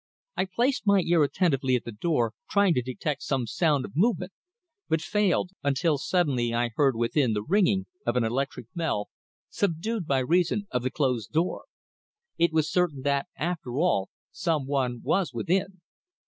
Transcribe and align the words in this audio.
I 0.35 0.45
placed 0.45 0.87
my 0.87 1.01
ear 1.01 1.21
attentively 1.21 1.75
at 1.75 1.83
the 1.85 1.91
door, 1.91 2.33
trying 2.49 2.73
to 2.73 2.81
detect 2.81 3.21
some 3.21 3.45
sound 3.45 3.85
of 3.85 3.91
movement, 3.95 4.31
but 4.89 4.99
failed, 4.99 5.51
until 5.61 5.99
suddenly 5.99 6.55
I 6.55 6.71
heard 6.73 6.95
within 6.95 7.33
the 7.33 7.43
ringing 7.43 7.85
of 8.03 8.15
an 8.15 8.23
electric 8.23 8.65
bell, 8.73 9.09
subdued 9.51 10.07
by 10.07 10.17
reason 10.25 10.65
of 10.71 10.81
the 10.81 10.89
closed 10.89 11.31
door. 11.33 11.65
It 12.39 12.51
was 12.51 12.67
certain 12.71 13.03
that, 13.03 13.27
after 13.37 13.77
all, 13.77 14.09
some 14.31 14.65
one 14.65 15.01
was 15.03 15.33
within." 15.35 15.81